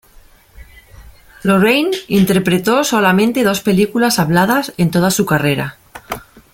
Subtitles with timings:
[1.43, 5.77] Lorraine interpretó solamente dos películas habladas en toda su carrera.